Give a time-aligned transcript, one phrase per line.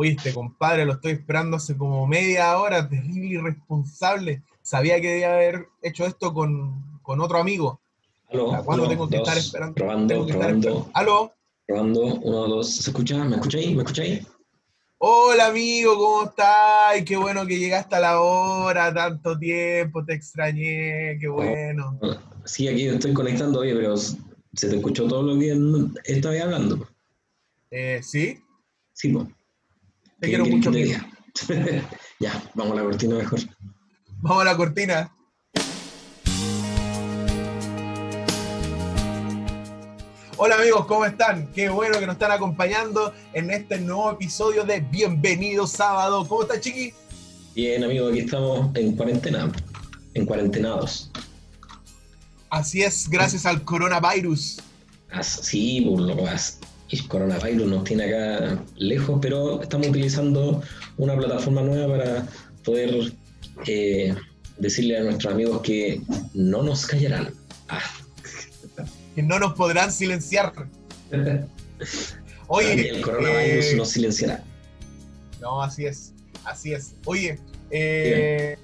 [0.00, 4.42] Oye, este compadre lo estoy esperando hace como media hora, terrible irresponsable.
[4.62, 7.82] Sabía que debía haber hecho esto con, con otro amigo.
[8.30, 9.74] Aló, ¿Cuándo uno, tengo que dos, estar esperando?
[9.74, 10.90] Probando, Tengo que estar probando, esperando.
[10.94, 11.34] ¿Aló?
[11.66, 12.00] probando.
[12.00, 12.76] Uno, dos.
[12.76, 13.22] ¿Se escucha?
[13.24, 13.76] ¿Me escucháis?
[13.76, 14.26] ¿Me escucháis?
[14.96, 17.04] Hola amigo, ¿cómo estás?
[17.04, 22.00] Qué bueno que llegaste a la hora, tanto tiempo, te extrañé, qué bueno.
[22.46, 24.16] Sí, aquí estoy conectando, oye, pero se
[24.54, 25.54] te escuchó todo lo que
[26.04, 26.88] estaba hablando.
[27.70, 28.42] Eh, ¿Sí?
[28.94, 29.26] Sí, pues.
[30.20, 30.92] Te quiero mucho, amigo.
[32.20, 33.40] ya, vamos a la cortina mejor.
[34.18, 35.16] Vamos a la cortina.
[40.36, 41.50] Hola amigos, ¿cómo están?
[41.52, 46.26] Qué bueno que nos están acompañando en este nuevo episodio de Bienvenido Sábado.
[46.28, 46.92] ¿Cómo estás, Chiqui?
[47.54, 49.50] Bien, amigo, aquí estamos en cuarentena,
[50.12, 51.10] en cuarentenados.
[52.50, 54.60] Así es, gracias al coronavirus.
[55.10, 56.58] Ah, sí, por lo que pasa.
[56.90, 60.62] El coronavirus nos tiene acá lejos, pero estamos utilizando
[60.96, 62.26] una plataforma nueva para
[62.64, 63.12] poder
[63.66, 64.14] eh,
[64.58, 66.00] decirle a nuestros amigos que
[66.34, 67.32] no nos callarán.
[67.68, 67.80] Ah,
[69.14, 70.52] Que no nos podrán silenciar.
[71.10, 71.48] También
[72.48, 74.42] Oye, el coronavirus eh, nos silenciará.
[75.40, 76.12] No, así es,
[76.44, 76.94] así es.
[77.04, 77.38] Oye,
[77.70, 78.58] eh,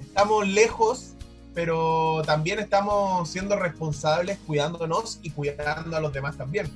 [0.00, 1.14] estamos lejos,
[1.54, 6.68] pero también estamos siendo responsables, cuidándonos y cuidando a los demás también.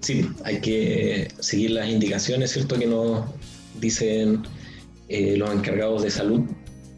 [0.00, 2.78] Sí, hay que seguir las indicaciones, ¿cierto?
[2.78, 3.26] Que nos
[3.80, 4.42] dicen
[5.08, 6.42] eh, los encargados de salud,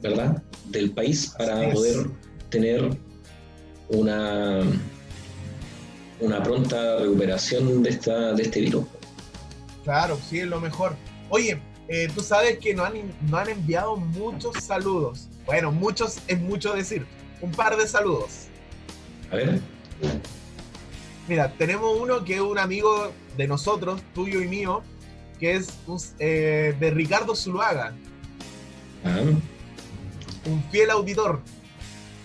[0.01, 0.43] ¿verdad?
[0.71, 2.07] Del país para poder
[2.51, 2.97] tener
[3.89, 4.61] una,
[6.21, 8.85] una pronta recuperación de, esta, de este virus.
[9.85, 10.97] Claro, sí, es lo mejor.
[11.29, 12.95] Oye, eh, tú sabes que nos han,
[13.29, 15.29] nos han enviado muchos saludos.
[15.45, 17.05] Bueno, muchos es mucho decir.
[17.41, 18.47] Un par de saludos.
[19.33, 19.61] A ver,
[21.33, 24.83] Mira, tenemos uno que es un amigo de nosotros, tuyo y mío,
[25.41, 25.71] que es
[26.19, 27.95] eh, de Ricardo Zuluaga,
[29.03, 29.21] ah,
[30.45, 31.41] un fiel auditor.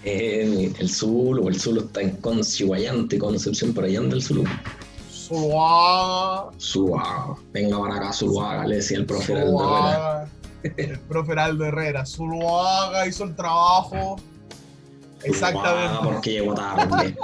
[0.04, 4.44] eh, el Zulu, el Zulu está en Concihuayante, Concepción, por allá anda el Zulu.
[5.10, 6.52] Zuluaga.
[6.60, 10.28] Zuluaga, venga para acá, Zuluaga, le decía el profe Herrera.
[10.76, 12.06] El profe Heraldo Herrera.
[12.06, 14.18] Zuluaga hizo el trabajo.
[14.18, 15.98] Zuluaga, Exactamente.
[16.04, 17.16] porque llegó tarde.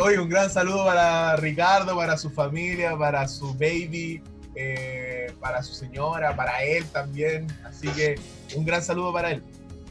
[0.00, 4.20] Oye, un gran saludo para Ricardo, para su familia, para su baby,
[4.54, 7.46] eh, para su señora, para él también.
[7.64, 8.16] Así que
[8.54, 9.42] un gran saludo para él.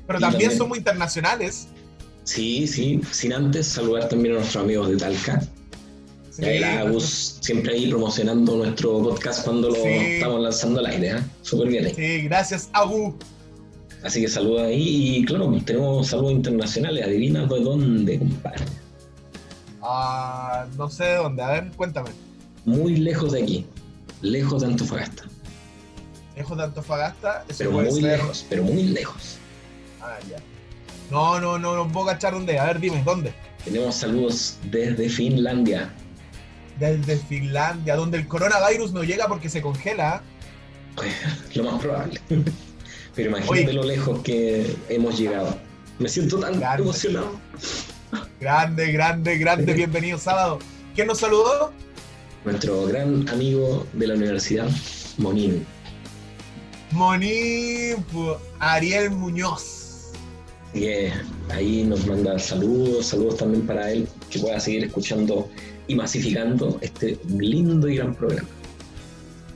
[0.05, 1.67] Pero también también- somos internacionales.
[2.23, 5.41] Sí, sí, sin antes saludar también a nuestros amigos de Talca.
[6.29, 9.87] Sí, Agus siempre ahí promocionando nuestro podcast cuando lo Sí.
[9.89, 11.19] estamos lanzando al aire, ¿eh?
[11.41, 11.93] Súper bien ahí.
[11.95, 13.17] sí, gracias, Agu.
[14.03, 17.03] Así que saluda ahí y claro, tenemos saludos internacionales.
[17.05, 18.63] Adivina de dónde, compadre.
[19.89, 22.09] Ah, no sé de dónde, a ver, cuéntame.
[22.65, 23.65] Muy lejos de aquí,
[24.21, 25.23] lejos de Antofagasta.
[26.35, 28.11] Lejos de Antofagasta, eso Pero puede muy ser.
[28.19, 29.37] lejos, pero muy lejos.
[30.01, 30.37] Ah, ya.
[31.09, 32.59] No, no, no, no puedo cachar dónde.
[32.59, 33.33] A ver, dime, ¿dónde?
[33.63, 35.89] Tenemos saludos desde Finlandia.
[36.79, 40.21] Desde Finlandia, donde el coronavirus no llega porque se congela.
[41.55, 42.19] Lo más probable.
[43.15, 43.73] Pero imagínate Oye.
[43.73, 45.57] lo lejos que hemos llegado.
[45.97, 46.83] Me siento tan Grande.
[46.83, 47.31] emocionado.
[48.39, 49.73] Grande, grande, grande.
[49.73, 50.59] Bienvenido sábado.
[50.93, 51.71] ¿Quién nos saludó?
[52.45, 54.69] Nuestro gran amigo de la universidad,
[55.17, 55.65] Monín.
[56.91, 58.05] Monín,
[58.59, 60.11] Ariel Muñoz.
[60.71, 61.11] Que
[61.49, 65.49] ahí nos manda saludos, saludos también para él, que pueda seguir escuchando
[65.87, 68.47] y masificando este lindo y gran programa.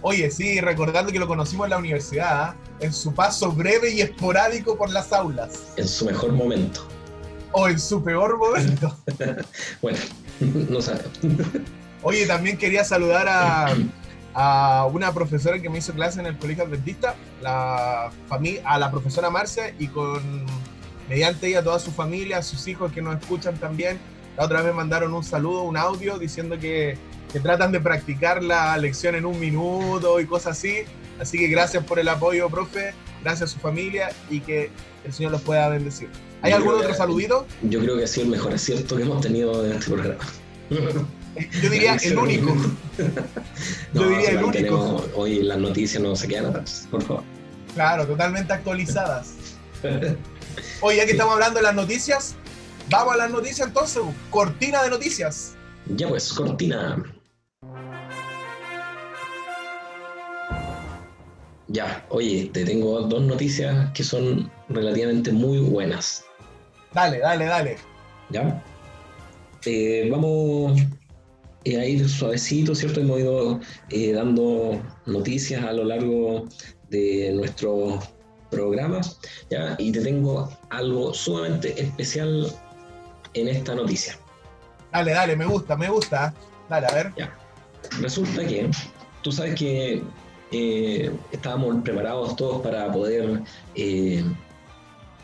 [0.02, 2.56] Oye, sí, recordando que lo conocimos en la universidad, ¿ah?
[2.80, 6.91] en su paso breve y esporádico por las aulas, En su mejor momento.
[7.54, 8.96] O en su peor momento.
[9.82, 9.98] Bueno,
[10.70, 11.10] no sabemos.
[12.04, 13.76] Oye, también quería saludar a,
[14.34, 18.90] a una profesora que me hizo clase en el colegio adventista, la fami- a la
[18.92, 20.46] profesora Marcia, y con
[21.10, 24.00] mediante ella toda su familia, a sus hijos que nos escuchan también.
[24.38, 26.98] La otra vez mandaron un saludo, un audio, diciendo que,
[27.34, 30.78] que tratan de practicar la lección en un minuto y cosas así.
[31.20, 34.72] Así que gracias por el apoyo, profe, gracias a su familia y que
[35.04, 36.10] el Señor los pueda bendecir.
[36.42, 37.46] ¿Hay Yo algún otro que- saludito?
[37.64, 40.24] Yo creo que ha sido el mejor acierto que hemos tenido en este programa.
[40.70, 42.54] Yo diría el único.
[43.94, 44.52] No, Yo diría el único.
[44.52, 47.24] tenemos- hoy las noticias no se quedan atrás, por favor.
[47.74, 49.34] Claro, totalmente actualizadas.
[50.82, 51.14] Oye, ya que Sí.
[51.14, 52.36] estamos hablando de las noticias,
[52.90, 54.02] vamos a las noticias entonces.
[54.30, 55.54] Cortina de noticias.
[55.88, 57.02] Ya pues, cortina.
[61.68, 66.26] Ya, oye, te tengo dos noticias que son relativamente muy buenas.
[66.94, 67.78] Dale, dale, dale.
[68.30, 68.64] ¿Ya?
[69.66, 70.82] Eh, vamos
[71.64, 73.00] eh, a ir suavecito, ¿cierto?
[73.00, 73.60] Hemos ido
[73.90, 76.48] eh, dando noticias a lo largo
[76.90, 78.00] de nuestro
[78.50, 79.00] programa,
[79.50, 79.76] ¿ya?
[79.78, 82.52] Y te tengo algo sumamente especial
[83.34, 84.18] en esta noticia.
[84.92, 86.34] Dale, dale, me gusta, me gusta.
[86.70, 87.14] Dale, a ver.
[87.16, 87.38] Ya.
[88.02, 88.70] Resulta que
[89.22, 90.04] tú sabes que
[91.32, 93.42] estábamos preparados todos para poder
[93.76, 94.24] eh,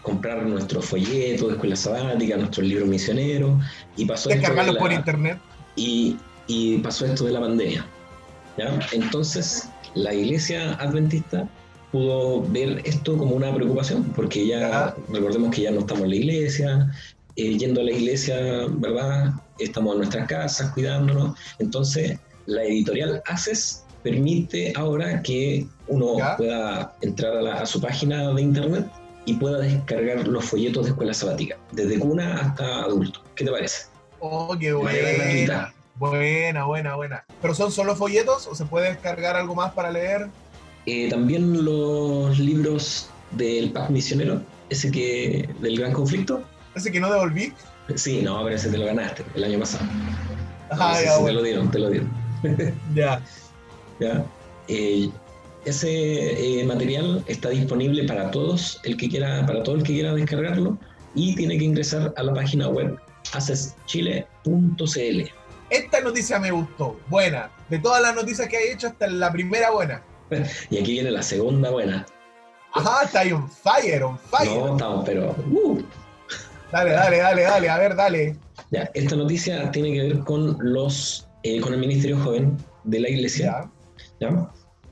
[0.01, 3.61] comprar nuestros folletos de escuela sabática, nuestros libros misioneros,
[3.95, 5.39] y pasó Descargarlos por internet.
[5.75, 6.17] Y,
[6.47, 7.85] y, pasó esto de la pandemia.
[8.57, 8.79] ¿ya?
[8.91, 11.47] Entonces, la iglesia adventista
[11.91, 16.15] pudo ver esto como una preocupación, porque ya, recordemos que ya no estamos en la
[16.15, 16.91] iglesia,
[17.35, 18.35] eh, yendo a la iglesia,
[18.69, 19.33] ¿verdad?
[19.59, 21.37] Estamos en nuestras casas cuidándonos.
[21.59, 28.87] Entonces, la editorial ACES permite ahora que uno pueda entrar a, su página de internet
[29.27, 33.21] y pueda descargar los folletos de escuela sabática, desde cuna hasta adulto.
[33.35, 33.87] ¿Qué te parece?
[34.19, 35.73] Oh, qué buena.
[35.95, 37.25] Buena, buena, buena.
[37.41, 40.29] ¿Pero son solo folletos o se puede descargar algo más para leer?
[40.85, 46.41] Eh, también los libros del Paz Misionero, ese que del Gran Conflicto.
[46.73, 47.51] ¿Ese que no devolví?
[47.95, 49.85] Sí, no, pero ese te lo ganaste el año pasado.
[50.71, 52.09] Ah, ya, Te lo dieron, te lo dieron.
[52.95, 53.21] ya.
[53.99, 54.23] ¿ya?
[54.69, 55.09] Eh,
[55.67, 60.13] ese eh, material está disponible para todos, el que quiera, para todo el que quiera
[60.13, 60.77] descargarlo
[61.13, 62.97] y tiene que ingresar a la página web
[63.33, 64.25] aceschile.cl.
[65.69, 67.51] Esta noticia me gustó, buena.
[67.69, 70.01] De todas las noticias que hay hecho, hasta la primera buena.
[70.69, 72.05] Y aquí viene la segunda buena.
[72.73, 74.49] Ajá, está ahí on fire, on fire.
[74.49, 75.35] No, estamos, pero.
[75.51, 75.81] Uh.
[76.71, 78.37] Dale, dale, dale, dale, a ver, dale.
[78.71, 83.09] Ya, esta noticia tiene que ver con los, eh, con el Ministerio Joven de la
[83.09, 83.69] Iglesia.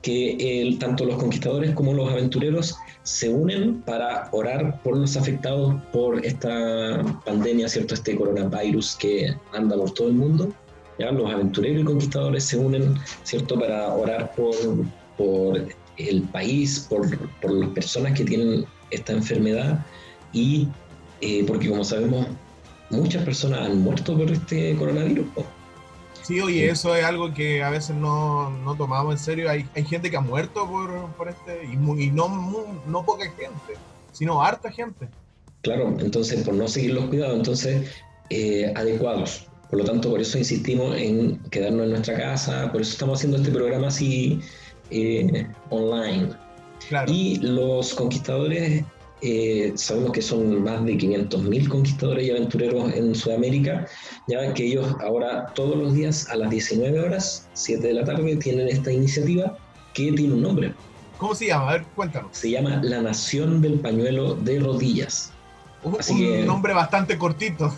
[0.06, 6.24] Que tanto los conquistadores como los aventureros se unen para orar por los afectados por
[6.24, 7.94] esta pandemia, ¿cierto?
[7.94, 10.52] Este coronavirus que anda por todo el mundo.
[11.00, 11.10] ¿ya?
[11.10, 12.94] Los aventureros y conquistadores se unen,
[13.24, 13.58] ¿cierto?
[13.58, 14.54] Para orar por,
[15.18, 15.66] por
[15.96, 17.02] el país, por,
[17.40, 19.84] por las personas que tienen esta enfermedad
[20.32, 20.68] y
[21.20, 22.28] eh, porque como sabemos,
[22.90, 25.26] muchas personas han muerto por este coronavirus.
[26.26, 29.48] Sí, oye, eso es algo que a veces no, no tomamos en serio.
[29.48, 32.28] Hay, hay, gente que ha muerto por, por este, y, y no,
[32.84, 33.78] no poca gente,
[34.10, 35.08] sino harta gente.
[35.62, 37.92] Claro, entonces por no seguir los cuidados, entonces
[38.30, 39.46] eh, adecuados.
[39.70, 43.36] Por lo tanto, por eso insistimos en quedarnos en nuestra casa, por eso estamos haciendo
[43.36, 44.40] este programa así
[44.90, 46.30] eh, online.
[46.88, 47.12] Claro.
[47.12, 48.82] Y los conquistadores
[49.22, 53.86] eh, sabemos que son más de 500.000 conquistadores y aventureros en Sudamérica,
[54.28, 58.36] ya que ellos ahora todos los días a las 19 horas, 7 de la tarde,
[58.36, 59.56] tienen esta iniciativa
[59.94, 60.74] que tiene un nombre.
[61.16, 61.70] ¿Cómo se llama?
[61.70, 62.36] A ver, cuéntanos.
[62.36, 65.32] Se llama La Nación del Pañuelo de Rodillas.
[65.82, 67.74] un nombre bastante cortito.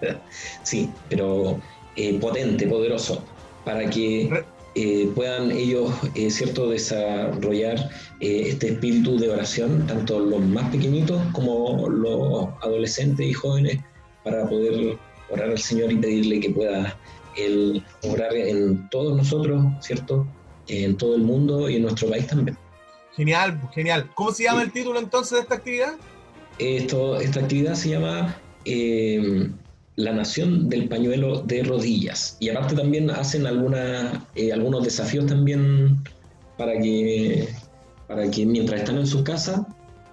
[0.62, 1.60] sí, pero
[1.96, 3.24] eh, potente, poderoso,
[3.64, 4.44] para que...
[4.76, 7.90] Eh, puedan ellos, eh, ¿cierto?, desarrollar
[8.20, 13.80] eh, este espíritu de oración, tanto los más pequeñitos como los adolescentes y jóvenes,
[14.22, 14.96] para poder
[15.28, 16.96] orar al Señor y pedirle que pueda
[17.36, 20.26] Él orar en todos nosotros, ¿cierto?,
[20.68, 22.56] en todo el mundo y en nuestro país también.
[23.16, 24.08] Genial, genial.
[24.14, 25.94] ¿Cómo se llama el título entonces de esta actividad?
[26.58, 28.36] Esto, esta actividad se llama
[30.04, 32.36] la nación del pañuelo de rodillas.
[32.40, 35.98] Y aparte también hacen alguna, eh, algunos desafíos también
[36.56, 37.48] para que,
[38.08, 39.60] para que mientras están en sus casas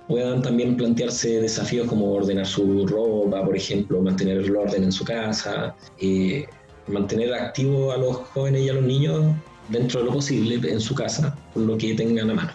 [0.08, 5.04] puedan también plantearse desafíos como ordenar su ropa, por ejemplo, mantener el orden en su
[5.04, 6.46] casa, eh,
[6.88, 9.36] mantener activo a los jóvenes y a los niños
[9.70, 12.52] dentro de lo posible en su casa, con lo que tengan a mano.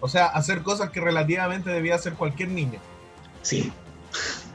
[0.00, 2.78] O sea, hacer cosas que relativamente debía hacer cualquier niño.
[3.42, 3.72] Sí,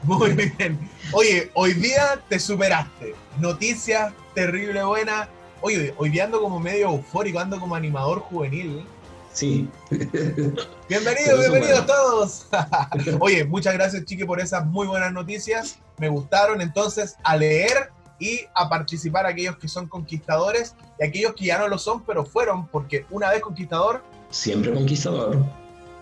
[0.02, 0.78] muy bien.
[1.12, 3.14] Oye, hoy día te superaste.
[3.38, 5.28] Noticias terrible buena.
[5.60, 8.84] Oye, hoy día ando como medio eufórico, ando como animador juvenil.
[9.32, 9.68] Sí.
[10.88, 12.46] Bienvenidos, bienvenidos todos.
[13.20, 15.78] Oye, muchas gracias, Chiqui, por esas muy buenas noticias.
[15.98, 16.60] Me gustaron.
[16.60, 21.68] Entonces, a leer y a participar aquellos que son conquistadores y aquellos que ya no
[21.68, 24.02] lo son, pero fueron, porque una vez conquistador.
[24.30, 25.44] Siempre conquistador.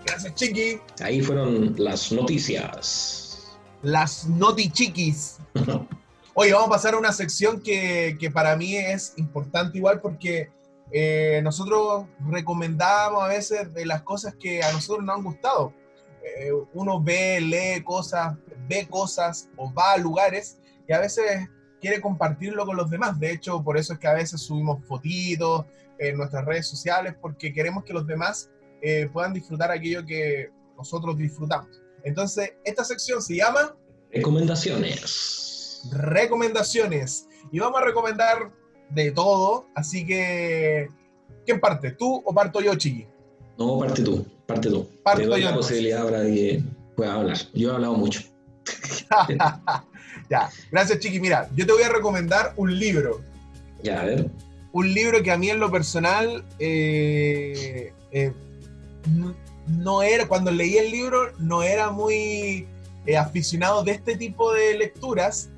[0.06, 0.80] Gracias, Chiqui.
[1.02, 3.25] Ahí fueron las noticias
[3.86, 5.38] las noti chiquis.
[6.34, 10.50] Oye, vamos a pasar a una sección que, para mí es importante igual porque
[10.90, 15.72] eh, nosotros recomendamos a veces de las cosas que a nosotros nos han gustado.
[16.20, 18.36] Eh, uno ve, lee cosas,
[18.68, 21.48] ve cosas o va a lugares y a veces
[21.80, 23.20] quiere compartirlo con los demás.
[23.20, 25.64] De hecho, por eso es que a veces subimos fotitos
[26.00, 28.50] en nuestras redes sociales porque queremos que los demás
[28.82, 31.85] eh, puedan disfrutar aquello que nosotros disfrutamos.
[32.06, 33.74] Entonces, esta sección se llama...
[34.12, 35.82] Recomendaciones.
[35.90, 37.26] Recomendaciones.
[37.50, 38.52] Y vamos a recomendar
[38.90, 39.66] de todo.
[39.74, 40.88] Así que,
[41.44, 41.90] ¿quién parte?
[41.90, 43.08] ¿Tú o parto yo, Chiqui?
[43.58, 44.88] No, parte tú, parte tú.
[45.02, 46.62] Parto Te doy yo, la posibilidad ahora de que
[46.94, 47.38] puedas hablar.
[47.52, 48.20] Yo he hablado mucho.
[50.30, 51.18] ya, gracias, Chiqui.
[51.18, 53.20] Mira, yo te voy a recomendar un libro.
[53.82, 54.30] Ya, a ver.
[54.70, 58.32] un libro que a mí en lo personal eh, eh,
[59.66, 62.66] no, era, cuando leí el libro no era muy
[63.06, 65.48] eh, aficionado de este tipo de lecturas,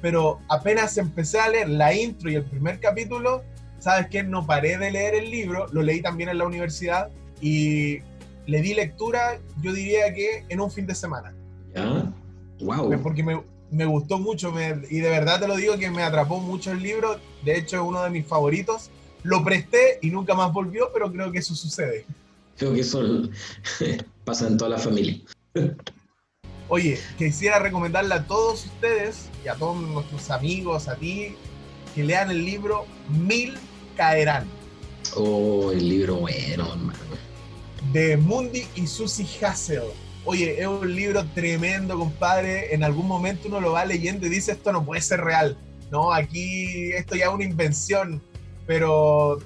[0.00, 3.42] pero apenas empecé a leer la intro y el primer capítulo,
[3.78, 7.08] sabes que no paré de leer el libro, lo leí también en la universidad
[7.40, 7.98] y
[8.46, 11.32] le di lectura, yo diría que en un fin de semana,
[11.74, 12.12] Ya.
[12.60, 13.00] Wow.
[13.02, 13.40] porque me,
[13.70, 16.80] me gustó mucho me- y de verdad te lo digo que me atrapó mucho el
[16.82, 18.90] libro, de hecho es uno de mis favoritos.
[19.24, 22.04] Lo presté y nunca más volvió, pero creo que eso sucede.
[22.58, 23.02] Creo que eso
[24.24, 25.18] pasa en toda la familia.
[26.68, 31.34] Oye, quisiera recomendarle a todos ustedes y a todos nuestros amigos, a ti,
[31.94, 33.54] que lean el libro Mil
[33.96, 34.46] Caerán,
[35.14, 36.98] Oh, el libro bueno, hermano.
[37.92, 39.82] de Mundi y Susie Hassel.
[40.24, 42.72] Oye, es un libro tremendo, compadre.
[42.72, 45.58] En algún momento uno lo va leyendo y dice, esto no puede ser real.
[45.90, 48.22] No, aquí esto ya es una invención,
[48.66, 49.40] pero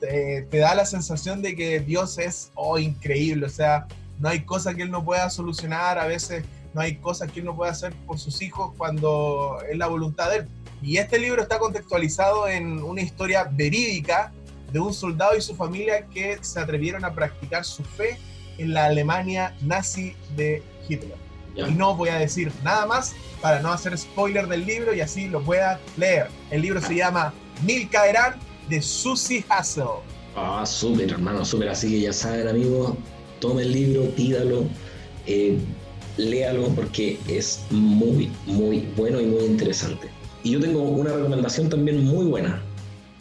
[0.00, 3.46] te, te da la sensación de que Dios es, oh, increíble.
[3.46, 3.86] O sea,
[4.18, 5.98] no hay cosa que Él no pueda solucionar.
[5.98, 9.76] A veces no hay cosas que Él no pueda hacer por sus hijos cuando es
[9.76, 10.48] la voluntad de Él.
[10.82, 14.32] Y este libro está contextualizado en una historia verídica
[14.72, 18.18] de un soldado y su familia que se atrevieron a practicar su fe
[18.58, 21.16] en la Alemania nazi de Hitler.
[21.56, 25.28] Y no voy a decir nada más para no hacer spoiler del libro y así
[25.28, 26.28] lo pueda leer.
[26.50, 27.32] El libro se llama
[27.64, 28.34] Mil Caerán
[28.68, 29.84] de Susie Hassel.
[30.34, 31.68] Ah, súper, hermano, súper.
[31.68, 32.94] Así que ya saben, amigos,
[33.40, 34.64] tome el libro, pídalo,
[35.26, 35.58] eh,
[36.16, 40.08] léalo, porque es muy, muy bueno y muy interesante.
[40.44, 42.62] Y yo tengo una recomendación también muy buena.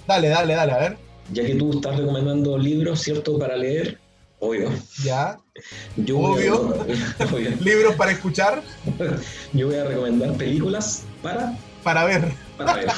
[0.07, 0.97] Dale, dale, dale, a ver.
[1.33, 3.37] Ya que tú estás recomendando libros, ¿cierto?
[3.37, 3.99] Para leer,
[4.39, 4.69] obvio.
[5.03, 5.37] Ya.
[5.97, 6.85] Yo voy a- obvio.
[7.59, 8.63] Libros para escuchar,
[9.53, 12.33] Yo voy a recomendar películas para, para ver.
[12.55, 12.87] para ver.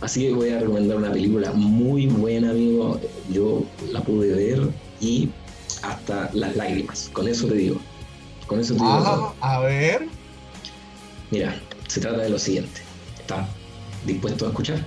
[0.00, 3.00] Así que voy a recomendar una película muy buena, amigo.
[3.30, 4.68] Yo la pude ver
[5.00, 5.28] y
[5.82, 7.10] hasta las lágrimas.
[7.12, 7.76] Con eso te digo.
[8.46, 9.34] Con eso te digo.
[9.40, 10.06] Ah, a ver.
[11.30, 11.54] Mira,
[11.88, 12.80] se trata de lo siguiente.
[13.18, 13.46] ¿Estás
[14.06, 14.84] dispuesto a escuchar?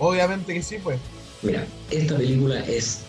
[0.00, 0.98] Obviamente que sí, pues.
[1.42, 3.02] Mira, esta película es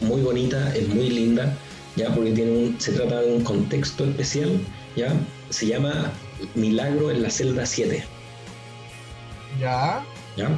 [0.00, 1.56] muy bonita, es muy linda,
[1.96, 4.60] ya porque tiene un, se trata de un contexto especial,
[4.96, 5.12] ya
[5.50, 6.12] se llama
[6.54, 8.04] Milagro en la celda 7,
[9.60, 10.04] Ya.
[10.36, 10.48] ya.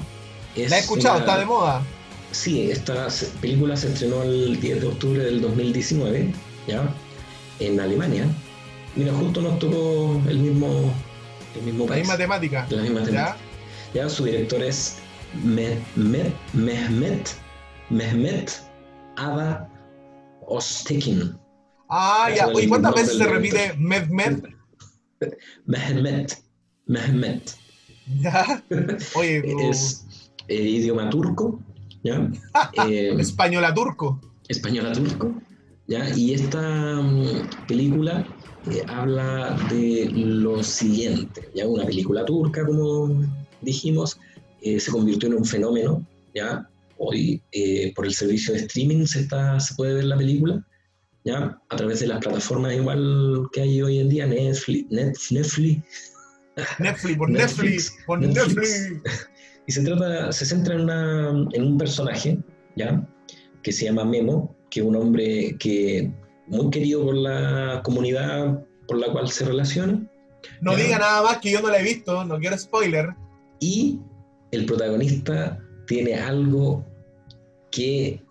[0.57, 1.83] Es La he escuchado, una- está de moda.
[2.31, 3.09] Sí, esta
[3.41, 6.33] película se estrenó el 10 de octubre del 2019,
[6.67, 6.89] ya,
[7.61, 8.27] en Alemania.
[8.97, 10.93] Mira, justo nos tocó el mismo,
[11.57, 12.67] el mismo La país, misma temática.
[12.71, 13.37] la misma temática.
[13.95, 14.03] Ya.
[14.03, 14.97] Ya, su director es
[15.45, 17.29] Mehmet, Mehmet,
[17.91, 18.51] Mehmet
[19.17, 19.69] Ava
[20.47, 21.37] Ostekin.
[21.89, 22.49] Ah, ya.
[22.49, 24.09] Oye, ¿cuántas veces se repite Med?
[25.67, 26.39] Mehmet,
[26.87, 27.55] Mehmet.
[28.21, 28.63] Ya.
[29.15, 30.04] Oye, uh, Es
[30.49, 31.61] eh, idioma turco,
[32.03, 32.31] ¿ya?
[32.89, 34.21] Eh, española turco.
[34.49, 35.41] española turco,
[35.87, 36.09] ¿ya?
[36.17, 38.27] Y esta mm, película
[38.67, 41.67] eh, habla de lo siguiente, ¿ya?
[41.69, 43.23] Una película turca, como
[43.61, 44.17] dijimos,
[44.63, 46.67] se convirtió en un fenómeno, ¿ya?
[46.97, 47.43] Hoy
[47.95, 50.67] por el servicio de streaming se, está, se puede ver la película,
[51.25, 51.59] ¿ya?
[51.69, 55.83] A través de las plataformas igual que hay hoy en día, Netflix, Net- Netflix,
[56.79, 58.57] Netflix, por Netflix, Netflix, por Netflix.
[58.57, 59.27] Netflix.
[59.67, 62.39] Y se trata, se centra en, una, en un personaje,
[62.77, 63.07] ¿ya?
[63.63, 66.13] Que se llama Memo, que es un hombre que
[66.47, 70.07] muy querido por la comunidad por la cual se relaciona,
[70.61, 70.85] No Ya.
[70.85, 73.09] diga nada más que yo no la he visto, no quiero spoiler.
[73.61, 73.99] y
[74.51, 76.85] el protagonista tiene algo
[77.71, 78.23] que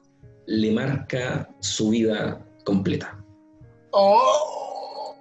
[0.46, 3.18] le marca su vida completa.
[3.92, 5.16] ¡Oh!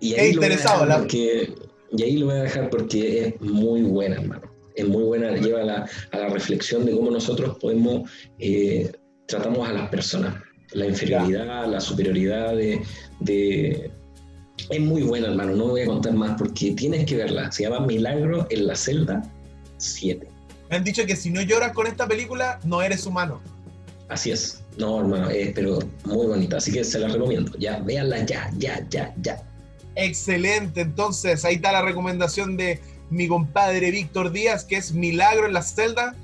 [0.00, 1.54] Y Qué ahí, lo voy a interesado, dejar la- porque,
[1.92, 4.49] y ahí lo voy a dejar porque es muy buena, hermano.
[4.74, 8.08] Es muy buena, lleva a la, a la reflexión de cómo nosotros podemos,
[8.38, 8.90] eh,
[9.26, 10.34] tratamos a las personas.
[10.72, 12.80] La inferioridad, la superioridad de,
[13.18, 13.90] de-
[14.70, 15.56] Es muy buena, hermano.
[15.56, 17.50] No voy a contar más porque tienes que verla.
[17.50, 19.22] Se llama Milagro en la celda
[19.78, 20.28] 7.
[20.70, 23.40] Me han dicho que si no lloras con esta película, no eres humano.
[24.08, 24.62] Así es.
[24.78, 26.58] No, hermano, es pero muy bonita.
[26.58, 27.50] Así que se la recomiendo.
[27.58, 29.42] Ya, véanla ya, ya, ya, ya.
[29.96, 35.52] Excelente, entonces ahí está la recomendación de mi compadre Víctor Díaz, que es Milagro en
[35.52, 36.14] la celda,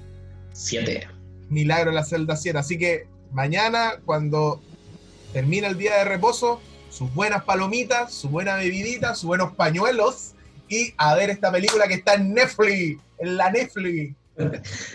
[0.52, 1.08] 7.
[1.50, 2.58] Milagro en la celda 7.
[2.58, 4.62] Así que mañana, cuando
[5.32, 10.32] termine el día de reposo, sus buenas palomitas, su buena bebidita, sus buenos pañuelos
[10.68, 14.14] y a ver esta película que está en Netflix, en la Netflix.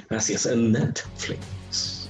[0.09, 2.09] Así es, en Netflix.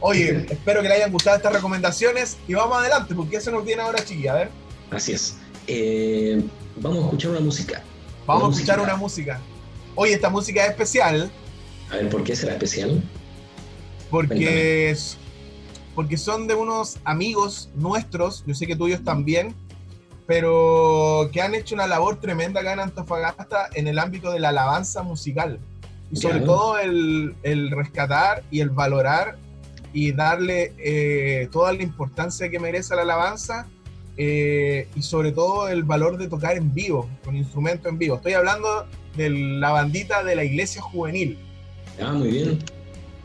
[0.00, 3.82] Oye, espero que le hayan gustado estas recomendaciones y vamos adelante, porque eso nos tiene
[3.82, 4.28] ahora, chiqui.
[4.28, 4.50] A ver.
[4.90, 5.36] Así es.
[5.66, 6.42] Eh,
[6.76, 7.82] vamos a escuchar una música.
[8.28, 9.40] Vamos a escuchar una música.
[9.94, 11.30] Oye, esta música es especial.
[11.90, 13.02] A ver, ¿por qué será especial?
[14.10, 14.94] Porque,
[15.94, 19.54] porque son de unos amigos nuestros, yo sé que tuyos también,
[20.26, 24.50] pero que han hecho una labor tremenda acá en Antofagasta en el ámbito de la
[24.50, 25.58] alabanza musical.
[26.10, 29.38] Y sobre todo el, el, rescatar y el valorar
[29.94, 33.66] y darle eh, toda la importancia que merece la alabanza
[34.20, 38.16] eh, y sobre todo el valor de tocar en vivo, con instrumento en vivo.
[38.16, 41.38] Estoy hablando de la bandita de la iglesia juvenil.
[42.02, 42.58] Ah, muy bien.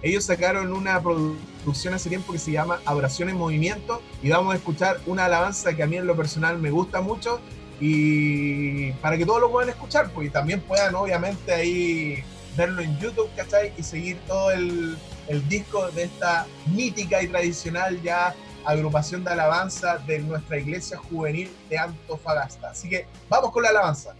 [0.03, 4.57] Ellos sacaron una producción hace tiempo que se llama Adoración en Movimiento y vamos a
[4.57, 7.39] escuchar una alabanza que a mí en lo personal me gusta mucho
[7.79, 12.23] y para que todos lo puedan escuchar, pues y también puedan obviamente ahí
[12.55, 13.73] verlo en YouTube, ¿cachai?
[13.77, 14.95] Y seguir todo el,
[15.27, 18.35] el disco de esta mítica y tradicional ya
[18.65, 22.69] agrupación de alabanza de nuestra iglesia juvenil de Antofagasta.
[22.69, 24.15] Así que vamos con la alabanza.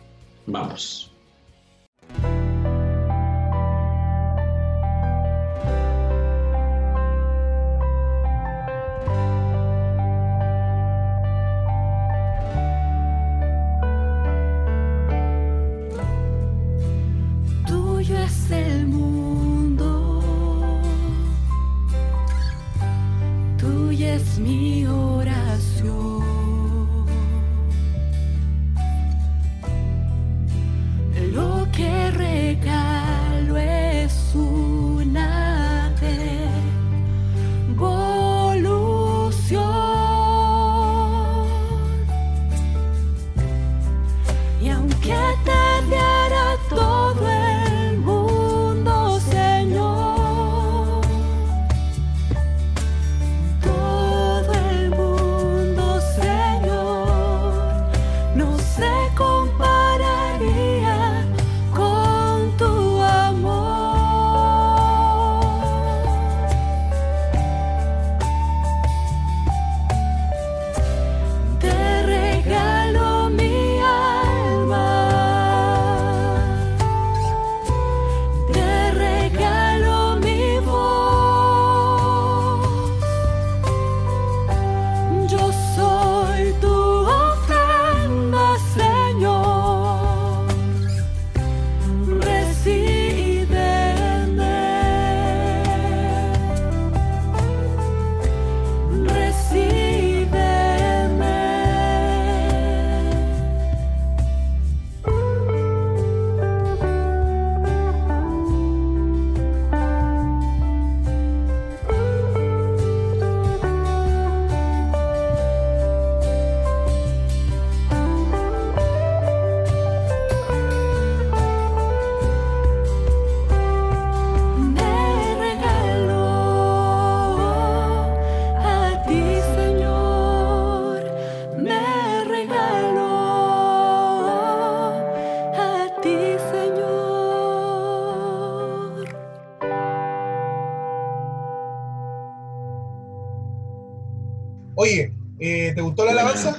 [0.45, 1.12] Vamos.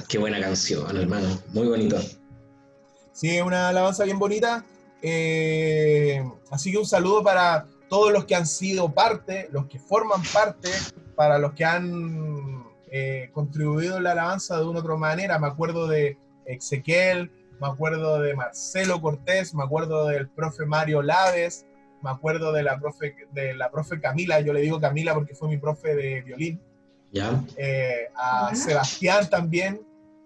[0.07, 1.27] Qué buena canción, hermano.
[1.53, 1.97] Muy bonito.
[3.11, 4.65] Sí, una alabanza bien bonita.
[5.01, 10.21] Eh, así que un saludo para todos los que han sido parte, los que forman
[10.33, 10.69] parte,
[11.15, 15.39] para los que han eh, contribuido en la alabanza de una u otra manera.
[15.39, 21.65] Me acuerdo de Ezequiel, me acuerdo de Marcelo Cortés, me acuerdo del profe Mario Laves,
[22.01, 25.49] me acuerdo de la profe, de la profe Camila, yo le digo Camila porque fue
[25.49, 26.61] mi profe de violín.
[27.57, 29.79] Eh, a Sebastián también,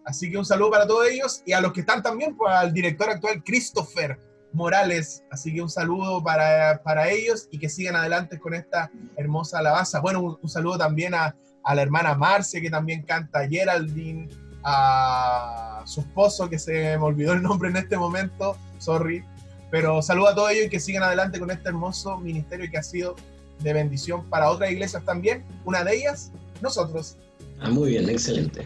[0.09, 2.73] Así que un saludo para todos ellos y a los que están también, pues, al
[2.73, 4.17] director actual Christopher
[4.53, 5.23] Morales.
[5.29, 9.99] Así que un saludo para, para ellos y que sigan adelante con esta hermosa alabanza.
[9.99, 14.27] Bueno, un, saludo también a, la hermana Marcia, que también canta, Geraldine,
[14.63, 19.23] a su esposo, que se me olvidó el nombre en este momento, sorry.
[19.69, 22.83] Pero saludo a todos ellos y que sigan adelante con este hermoso ministerio que ha
[22.83, 23.15] sido
[23.59, 25.45] de bendición para otras iglesias también.
[25.65, 27.15] Una de ellas, nosotros.
[27.59, 28.63] Ah, muy bien, excelente.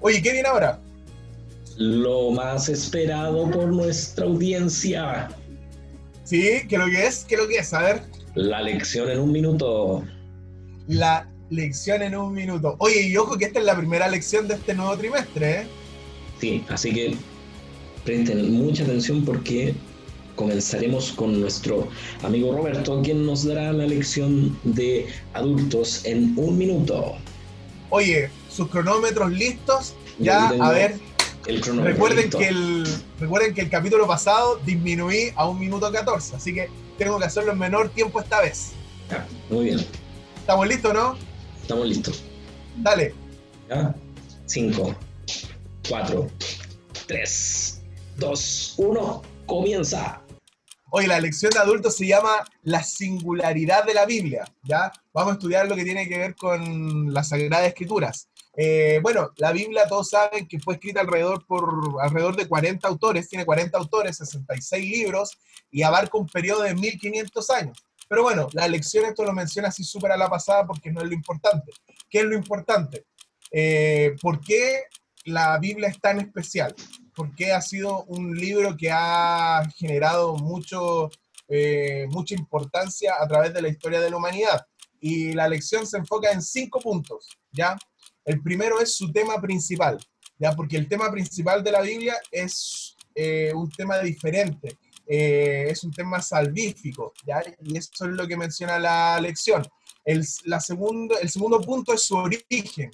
[0.00, 0.78] Oye, ¿qué viene ahora?
[1.76, 5.28] Lo más esperado por nuestra audiencia.
[6.24, 7.24] Sí, ¿qué lo que es?
[7.24, 7.72] ¿Qué lo que es?
[7.72, 8.02] A ver.
[8.34, 10.04] La lección en un minuto.
[10.86, 12.76] La lección en un minuto.
[12.78, 15.66] Oye, y ojo que esta es la primera lección de este nuevo trimestre, ¿eh?
[16.40, 17.16] Sí, así que
[18.04, 19.74] presten mucha atención porque
[20.38, 21.88] comenzaremos con nuestro
[22.22, 27.16] amigo Roberto, quien nos dará la lección de adultos en un minuto.
[27.90, 29.94] Oye, sus cronómetros listos.
[30.18, 30.98] Ya, a ver.
[31.46, 32.86] El recuerden, que el,
[33.18, 37.52] recuerden que el capítulo pasado disminuí a un minuto 14, así que tengo que hacerlo
[37.52, 38.72] en menor tiempo esta vez.
[39.10, 39.84] Ya, muy bien.
[40.38, 41.16] ¿Estamos listos, no?
[41.62, 42.22] Estamos listos.
[42.76, 43.14] Dale.
[43.68, 43.94] ¿Ya?
[44.46, 44.94] 5,
[45.88, 46.28] 4,
[47.06, 47.80] 3,
[48.18, 50.20] 2, 1, comienza.
[50.90, 54.90] Hoy la lección de adultos se llama La singularidad de la Biblia, ¿ya?
[55.12, 58.30] Vamos a estudiar lo que tiene que ver con las Sagradas Escrituras.
[58.56, 63.28] Eh, bueno, la Biblia todos saben que fue escrita alrededor, por, alrededor de 40 autores,
[63.28, 65.38] tiene 40 autores, 66 libros
[65.70, 67.84] y abarca un periodo de 1500 años.
[68.08, 71.06] Pero bueno, la lección esto lo menciona así súper a la pasada porque no es
[71.06, 71.70] lo importante.
[72.08, 73.04] ¿Qué es lo importante?
[73.50, 74.84] Eh, ¿Por qué
[75.26, 76.74] la Biblia es tan especial?
[77.18, 81.10] Porque ha sido un libro que ha generado mucho,
[81.48, 84.64] eh, mucha importancia a través de la historia de la humanidad.
[85.00, 87.76] Y la lección se enfoca en cinco puntos, ¿ya?
[88.24, 89.98] El primero es su tema principal,
[90.38, 90.52] ¿ya?
[90.52, 95.90] Porque el tema principal de la Biblia es eh, un tema diferente, eh, es un
[95.90, 97.42] tema salvífico, ¿ya?
[97.64, 99.66] Y eso es lo que menciona la lección.
[100.04, 102.92] El, la segundo, el segundo punto es su origen,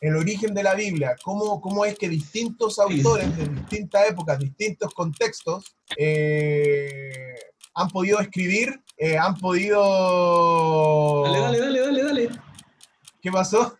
[0.00, 4.94] el origen de la Biblia, cómo, cómo es que distintos autores de distintas épocas, distintos
[4.94, 7.34] contextos, eh,
[7.74, 11.24] han podido escribir, eh, han podido...
[11.24, 12.30] Dale, dale, dale, dale, dale.
[13.20, 13.76] ¿Qué pasó?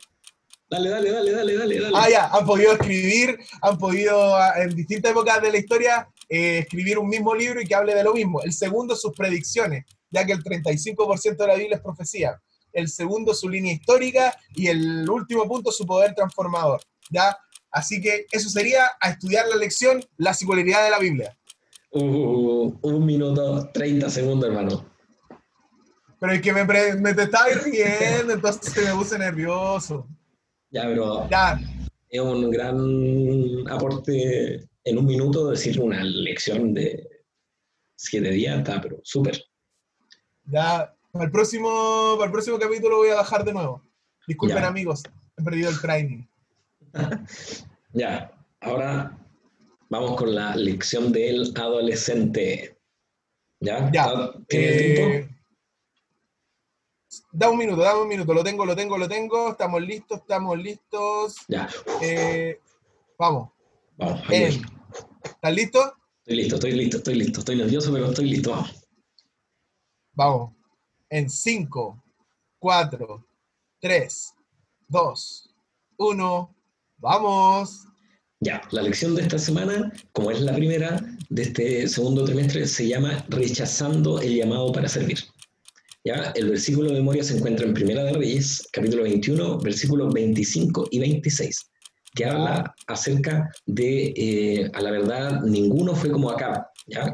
[0.68, 1.96] Dale, dale, dale, dale, dale, dale.
[1.96, 6.58] Ah, ya, han podido escribir, han podido ah, en distintas épocas de la historia eh,
[6.58, 8.42] escribir un mismo libro y que hable de lo mismo.
[8.42, 12.38] El segundo, sus predicciones, ya que el 35% de la Biblia es profecía
[12.72, 16.80] el segundo su línea histórica y el último punto su poder transformador.
[17.10, 17.36] ¿ya?
[17.70, 21.36] Así que eso sería a estudiar la lección, la singularidad de la Biblia.
[21.92, 24.86] Uh, un minuto, 30 segundos, hermano.
[26.20, 30.06] Pero es que me, me te estaba riendo, entonces me puse nervioso.
[30.70, 31.58] Ya, pero ya.
[32.08, 37.08] es un gran aporte en un minuto decir una lección de
[37.96, 39.42] siete días, está, pero súper.
[40.44, 43.82] Ya, para el próximo, para el próximo capítulo voy a bajar de nuevo.
[44.26, 45.02] Disculpen amigos,
[45.36, 46.24] he perdido el training.
[47.92, 49.18] ya, ahora
[49.88, 52.78] vamos con la lección del adolescente.
[53.60, 53.90] ¿Ya?
[53.92, 54.32] Ya.
[54.48, 55.28] Eh,
[57.32, 58.32] da un minuto, da un minuto.
[58.32, 59.50] Lo tengo, lo tengo, lo tengo.
[59.50, 61.36] Estamos listos, estamos listos.
[61.48, 61.68] Ya.
[62.00, 62.58] Eh,
[63.18, 63.50] vamos.
[63.98, 64.22] Vamos.
[64.30, 65.94] ¿Estás listo?
[66.20, 67.40] Estoy listo, estoy listo, estoy listo.
[67.40, 68.52] Estoy nervioso, pero estoy listo.
[68.52, 68.84] Vamos.
[70.12, 70.59] Vamos
[71.10, 72.02] en 5,
[72.58, 73.26] 4,
[73.80, 74.34] 3,
[74.88, 75.50] 2,
[75.98, 76.56] 1,
[76.98, 77.86] vamos.
[78.40, 82.88] Ya, la lección de esta semana, como es la primera de este segundo trimestre, se
[82.88, 85.18] llama Rechazando el llamado para servir.
[86.04, 90.88] Ya, el versículo de memoria se encuentra en Primera de Reyes, capítulo 21, versículos 25
[90.90, 91.70] y 26,
[92.14, 96.70] que habla acerca de, eh, a la verdad, ninguno fue como acá,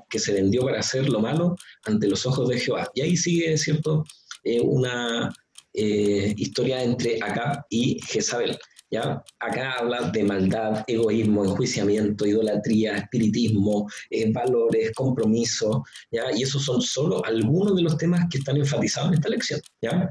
[0.08, 2.88] que se vendió para hacer lo malo ante los ojos de Jehová.
[2.94, 4.04] Y ahí sigue, ¿cierto?,
[4.44, 5.34] eh, una
[5.74, 8.56] eh, historia entre Acab y Jezabel.
[8.88, 9.20] ¿Ya?
[9.40, 15.82] Acá habla de maldad, egoísmo, enjuiciamiento, idolatría, espiritismo, eh, valores, compromiso,
[16.12, 16.26] ¿ya?
[16.32, 19.60] y esos son solo algunos de los temas que están enfatizados en esta lección.
[19.82, 20.08] ¿ya?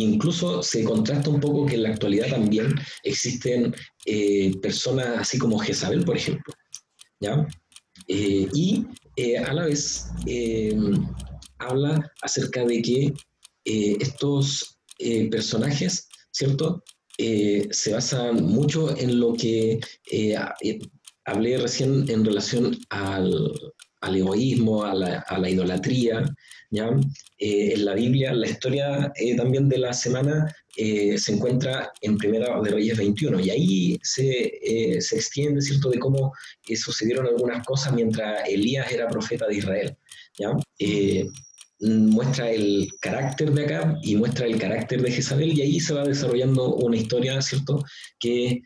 [0.00, 3.74] Incluso se contrasta un poco que en la actualidad también existen
[4.60, 6.52] personas así como Jezabel, por ejemplo,
[7.20, 7.46] ¿ya?
[8.08, 8.84] Eh, y
[9.16, 10.76] eh, a la vez eh,
[11.58, 13.12] habla acerca de que
[13.64, 14.78] estos
[15.30, 16.82] personajes, ¿cierto?
[17.16, 19.78] se basan mucho en lo que
[21.24, 23.52] hablé recién en relación al,
[24.02, 26.24] al egoísmo, a la, idolatría,
[26.70, 26.90] ¿ya?
[27.38, 32.18] Eh, en la Biblia, la historia eh, también de la semana eh, se encuentra en
[32.18, 36.32] Primera de Reyes 21 y ahí se, se extiende, ¿cierto?, de cómo
[36.74, 39.96] sucedieron algunas cosas mientras Elías era profeta de Israel,
[40.38, 40.52] ¿ya?
[41.80, 46.04] muestra el carácter de Acab y muestra el carácter de Jezabel y ahí se va
[46.04, 47.84] desarrollando una historia, ¿cierto?,
[48.18, 48.62] que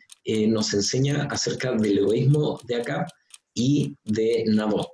[0.47, 3.07] nos enseña acerca del egoísmo de Acab
[3.53, 4.89] y de Nabot,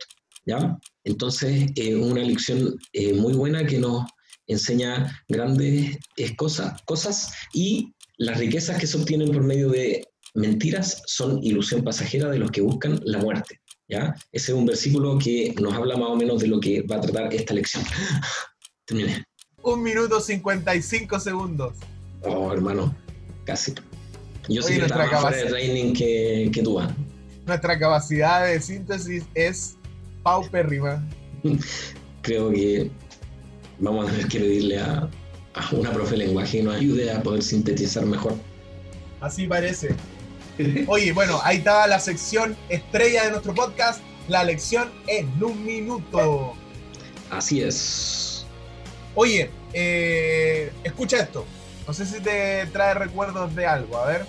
[0.45, 0.77] ¿ya?
[1.03, 4.05] Entonces, eh, una lección eh, muy buena que nos
[4.47, 11.01] enseña grandes eh, cosas, cosas y las riquezas que se obtienen por medio de mentiras
[11.05, 13.59] son ilusión pasajera de los que buscan la muerte.
[13.87, 14.15] ¿ya?
[14.31, 17.01] Ese es un versículo que nos habla más o menos de lo que va a
[17.01, 17.83] tratar esta lección.
[18.85, 19.23] Terminé.
[19.61, 21.77] Un minuto 55 segundos.
[22.23, 22.93] Oh, hermano,
[23.45, 23.73] casi.
[24.49, 26.81] Yo sí que estaba más de training que, que tú.
[27.45, 29.77] Nuestra capacidad de síntesis es
[30.23, 31.03] paupérrima.
[32.21, 32.89] Creo que
[33.79, 35.09] vamos a tener que pedirle a,
[35.53, 38.35] a una profe de lenguaje que nos ayude a poder sintetizar mejor.
[39.21, 39.95] Así parece.
[40.87, 46.53] Oye, bueno, ahí está la sección estrella de nuestro podcast, la lección en un minuto.
[47.29, 48.45] Así es.
[49.15, 51.45] Oye, eh, escucha esto.
[51.87, 53.97] No sé si te trae recuerdos de algo.
[53.97, 54.25] A ver.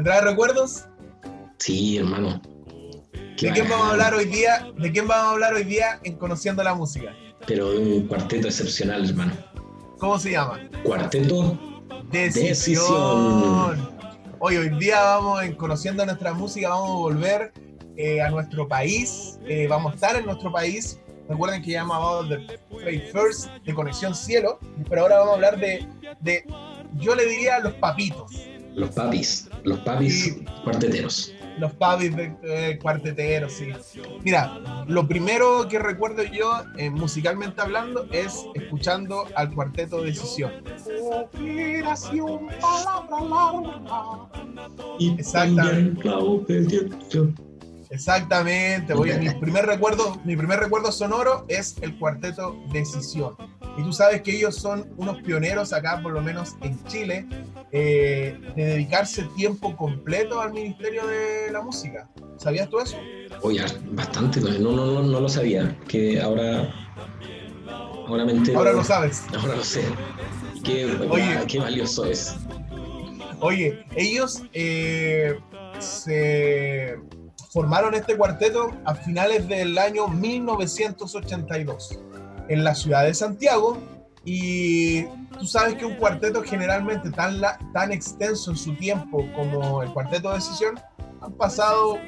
[0.00, 0.86] ¿Te trae recuerdos?
[1.58, 2.40] sí, hermano.
[3.36, 4.66] Qué ¿De quién vamos a hablar hoy día?
[4.78, 7.14] ¿De quién vamos a hablar hoy día en Conociendo la Música?
[7.46, 9.34] Pero de un cuarteto excepcional, hermano.
[9.98, 10.58] ¿Cómo se llama?
[10.84, 11.58] Cuarteto
[12.10, 12.48] Decisión.
[12.48, 13.90] Decisión.
[14.38, 17.52] Hoy, hoy día vamos en Conociendo nuestra música, vamos a volver
[17.98, 20.98] eh, a nuestro país, eh, vamos a estar en nuestro país.
[21.28, 25.34] Recuerden que ya hemos hablado de Play First, de Conexión Cielo, pero ahora vamos a
[25.34, 25.86] hablar de,
[26.20, 26.46] de
[26.94, 29.48] yo le diría los papitos, Los papis.
[29.64, 30.44] Los papis Sí.
[30.64, 31.34] cuarteteros.
[31.58, 33.68] los papis de eh, cuarteteros, sí.
[34.22, 40.52] Mira, lo primero que recuerdo yo, eh, musicalmente hablando, es escuchando al cuarteto Decisión.
[41.12, 44.28] Operación palabra larga.
[44.98, 46.08] Y Exactamente.
[47.90, 53.34] Exactamente, oye, mi primer recuerdo, mi primer recuerdo sonoro es el cuarteto Decisión.
[53.76, 57.26] Y tú sabes que ellos son unos pioneros acá, por lo menos en Chile,
[57.72, 62.08] eh, de dedicarse tiempo completo al Ministerio de la Música.
[62.36, 62.96] ¿Sabías tú eso?
[63.42, 65.76] Oye, bastante, no, no, no, no lo sabía.
[65.88, 66.72] Que ahora.
[68.06, 68.58] Ahora me entero.
[68.58, 69.24] Ahora lo sabes.
[69.36, 69.84] Ahora lo sé.
[70.64, 71.22] Qué, Oye.
[71.22, 72.36] ah, qué valioso es.
[73.40, 75.38] Oye, ellos eh,
[75.78, 76.96] se
[77.50, 81.98] formaron este cuarteto a finales del año 1982
[82.48, 83.78] en la ciudad de Santiago
[84.24, 85.04] y
[85.38, 89.92] tú sabes que un cuarteto generalmente tan, la- tan extenso en su tiempo como el
[89.92, 90.78] cuarteto de decisión
[91.20, 91.98] han pasado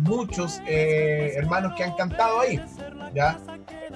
[0.00, 2.60] muchos eh, hermanos que han cantado ahí,
[3.14, 3.38] ¿ya?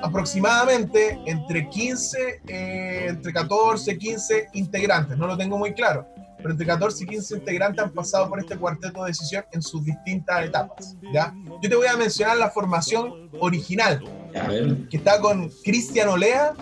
[0.03, 6.07] Aproximadamente entre 15, eh, entre 14, 15 integrantes, no lo tengo muy claro,
[6.43, 9.85] pero entre 14 y 15 integrantes han pasado por este cuarteto de decisión en sus
[9.85, 11.35] distintas etapas, ¿ya?
[11.63, 14.03] Yo te voy a mencionar la formación original,
[14.35, 16.53] A ver, que está con Cristian Olea,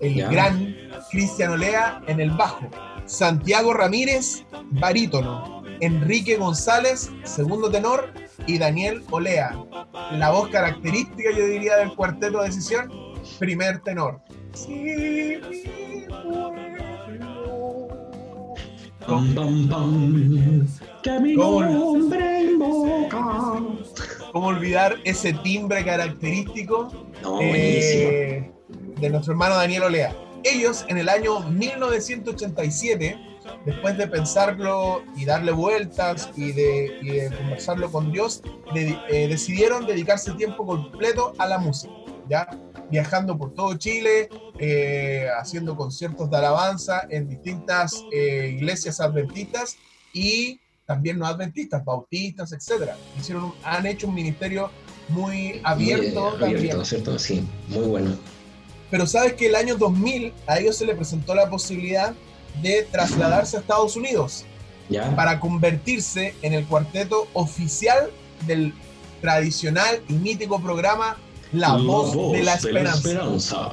[0.00, 0.28] el Ya.
[0.28, 0.74] gran
[1.10, 2.68] Cristian Olea en el bajo,
[3.04, 8.12] Santiago Ramírez, barítono, Enrique González, segundo tenor,
[8.46, 9.56] y Daniel Olea,
[10.12, 12.90] la voz característica, yo diría, del cuarteto de decisión,
[13.38, 14.20] primer tenor.
[14.54, 15.36] Si mi
[19.06, 20.66] pam, pam, pam.
[21.02, 21.62] Que mi ¿Cómo?
[21.62, 23.60] nombre invoca.
[24.32, 26.88] ¿Cómo olvidar ese timbre característico
[27.22, 28.50] No, eh,
[29.00, 30.14] de nuestro hermano Daniel Olea.
[30.44, 33.18] Ellos en el año 1987,
[33.66, 39.28] después de pensarlo y darle vueltas y de, y de conversarlo con Dios, de- eh,
[39.28, 41.92] decidieron dedicarse tiempo completo a la música,
[42.28, 42.48] ¿ya?
[42.90, 49.76] Viajando por todo Chile, eh, haciendo conciertos de alabanza en distintas eh, iglesias adventistas
[50.12, 52.96] y también no adventistas, bautistas, etcétera.
[53.18, 54.70] Hicieron han hecho un ministerio
[55.08, 56.58] muy abierto, Muy también.
[56.58, 57.18] abierto, ¿cierto?
[57.18, 58.18] Sí, muy bueno.
[58.90, 62.12] Pero sabes que el año 2000 a ellos se les presentó la posibilidad
[62.60, 64.44] de trasladarse a Estados Unidos
[64.88, 65.14] ¿Ya?
[65.14, 68.10] para convertirse en el cuarteto oficial
[68.46, 68.74] del
[69.20, 71.16] tradicional y mítico programa
[71.52, 72.96] La, Voz, de la Esperanza.
[72.96, 73.72] Esperanza.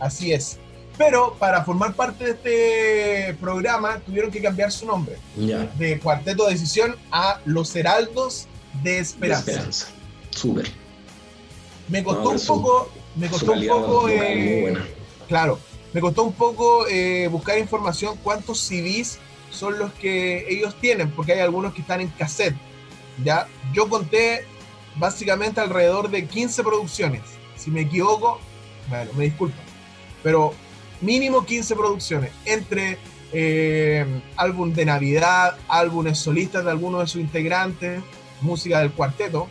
[0.00, 0.58] Así es.
[0.96, 6.52] Pero para formar parte de este programa tuvieron que cambiar su nombre de Cuarteto de
[6.52, 8.46] Decisión a Los Heraldos
[8.82, 9.50] de de Esperanza.
[9.50, 9.86] esperanza.
[10.30, 10.68] Súper.
[11.88, 14.76] Me costó No, un poco, me costó un poco, eh.
[15.28, 15.58] Claro,
[15.92, 19.18] me costó un poco eh, buscar información cuántos CDs
[19.50, 22.56] son los que ellos tienen, porque hay algunos que están en cassette.
[23.24, 23.46] ¿ya?
[23.72, 24.44] Yo conté
[24.98, 27.22] básicamente alrededor de 15 producciones.
[27.56, 28.40] Si me equivoco,
[28.88, 29.56] bueno, me disculpo.
[30.22, 30.54] Pero
[31.00, 32.98] mínimo 15 producciones, entre
[33.32, 34.04] eh,
[34.36, 38.02] álbum de Navidad, álbumes solistas de algunos de sus integrantes,
[38.40, 39.48] música del cuarteto.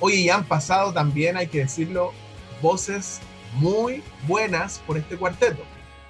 [0.00, 2.12] Oye, ya han pasado también, hay que decirlo,
[2.62, 3.20] voces
[3.54, 5.62] muy buenas por este cuarteto.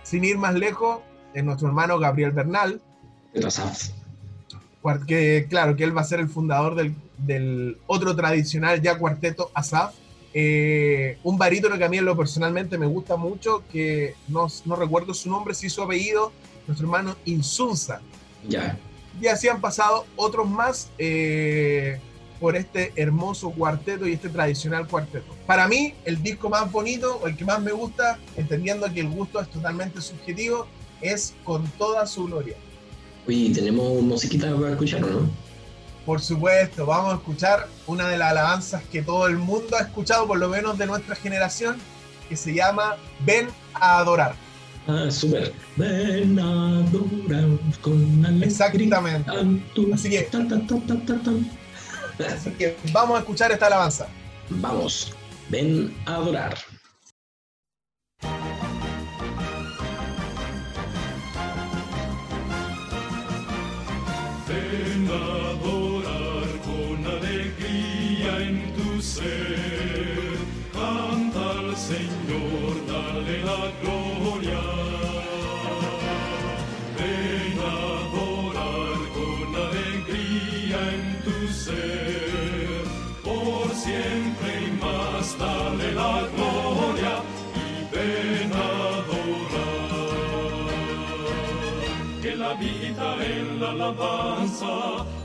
[0.03, 1.00] Sin ir más lejos,
[1.35, 2.81] es nuestro hermano Gabriel Bernal,
[5.07, 9.50] que claro, que él va a ser el fundador del, del otro tradicional ya cuarteto
[9.54, 9.94] Asaf.
[10.33, 14.76] Eh, un barítono que a mí en lo personalmente me gusta mucho, que no, no
[14.76, 16.33] recuerdo su nombre, sí su apellido,
[16.66, 18.00] nuestro hermano Insunza.
[18.48, 18.78] Ya.
[19.20, 20.90] Y así han pasado otros más.
[20.98, 21.98] eh,
[22.40, 25.37] por este hermoso cuarteto y este tradicional cuarteto.
[25.46, 29.11] Para mí, el disco más bonito o el que más me gusta, entendiendo que el
[29.11, 30.66] gusto es totalmente subjetivo,
[31.02, 32.56] es con toda su gloria.
[33.28, 35.28] Oye, tenemos musiquita para escuchar, ¿no?
[36.06, 40.26] Por supuesto, vamos a escuchar una de las alabanzas que todo el mundo ha escuchado,
[40.26, 41.76] por lo menos de nuestra generación,
[42.28, 44.34] que se llama Ven a adorar.
[44.86, 45.52] Ah, súper.
[45.76, 48.46] Ven a adorar con alegría.
[48.46, 49.30] Exactamente.
[49.92, 50.28] Así que,
[52.24, 54.08] así que vamos a escuchar esta alabanza.
[54.48, 55.12] Vamos,
[55.48, 56.56] ven a adorar.
[64.48, 65.89] Ven a adorar
[68.38, 70.37] en tu ser.
[70.72, 74.62] Canta al Señor, dale la gloria.
[76.96, 82.85] Ven a adorar con alegría en tu ser.
[83.24, 87.14] Por siempre y más, dale la gloria
[87.64, 88.68] y ven a
[89.00, 89.70] adorar.
[92.22, 94.74] Que la vida en la alabanza,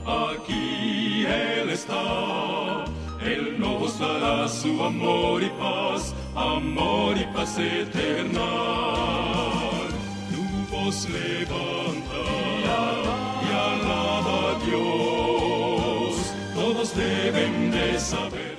[0.05, 2.85] aquí Él está.
[3.23, 8.45] Él nos dará su amor y paz, amor y paz eterna.
[10.29, 12.21] Tu voz levanta
[13.41, 16.33] y alaba a Dios.
[16.53, 18.55] Todos deben de saber.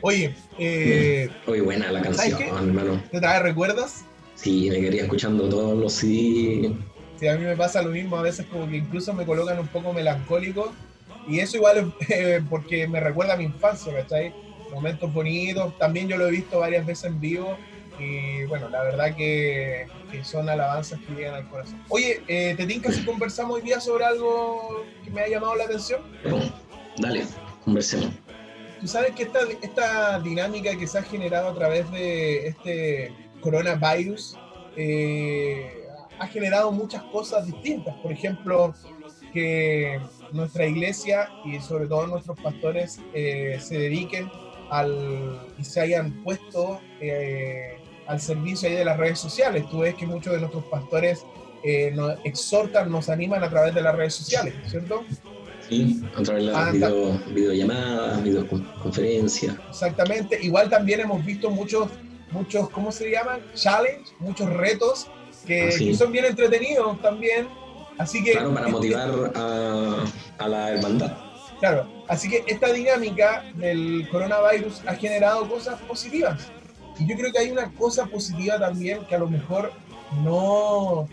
[0.00, 3.02] Oye, eh, Oye, buena la ¿Sabes canción, hermano.
[3.10, 4.02] ¿te trae recuerdos?
[4.36, 6.72] Sí, me quería escuchando todos los CD.
[7.18, 9.66] Sí, a mí me pasa lo mismo, a veces como que incluso me colocan un
[9.66, 10.72] poco melancólico
[11.26, 14.32] y eso igual es eh, porque me recuerda a mi infancia, ¿cachai?
[14.72, 17.56] Momentos bonitos, también yo lo he visto varias veces en vivo
[17.98, 21.82] y bueno, la verdad que, que son alabanzas que llegan al corazón.
[21.88, 25.64] Oye, eh, ¿te tinca si conversamos hoy día sobre algo que me ha llamado la
[25.64, 26.02] atención?
[26.98, 27.26] Dale,
[27.64, 28.10] conversemos.
[28.80, 34.36] Tú sabes que esta, esta dinámica que se ha generado a través de este coronavirus
[34.76, 35.77] eh,
[36.18, 37.94] ha generado muchas cosas distintas.
[37.96, 38.74] Por ejemplo,
[39.32, 40.00] que
[40.32, 44.30] nuestra iglesia y sobre todo nuestros pastores eh, se dediquen
[44.70, 49.68] al, y se hayan puesto eh, al servicio ahí de las redes sociales.
[49.70, 51.24] Tú ves que muchos de nuestros pastores
[51.62, 55.04] eh, nos exhortan, nos animan a través de las redes sociales, ¿cierto?
[55.68, 59.56] Sí, a través de las video, videollamadas, videoconferencias.
[59.68, 60.38] Exactamente.
[60.40, 61.90] Igual también hemos visto muchos,
[62.30, 63.40] muchos, ¿cómo se llaman?
[63.54, 65.08] Challenge, muchos retos
[65.48, 67.48] que, son bien entretenidos también.
[67.98, 70.04] Así que, Claro, para este- motivar a,
[70.38, 71.16] a la hermandad.
[71.58, 76.48] claro, así que esta dinámica del coronavirus ha generado cosas positivas.
[77.00, 79.72] Y yo creo que hay una cosa positiva también que a lo mejor
[80.24, 81.08] no,